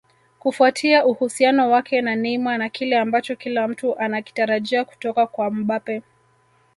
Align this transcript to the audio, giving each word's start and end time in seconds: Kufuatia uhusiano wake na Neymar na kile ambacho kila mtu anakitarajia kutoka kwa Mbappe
Kufuatia 0.39 1.05
uhusiano 1.05 1.71
wake 1.71 2.01
na 2.01 2.15
Neymar 2.15 2.57
na 2.57 2.69
kile 2.69 2.97
ambacho 2.99 3.35
kila 3.35 3.67
mtu 3.67 3.99
anakitarajia 3.99 4.85
kutoka 4.85 5.27
kwa 5.27 5.51
Mbappe 5.51 6.01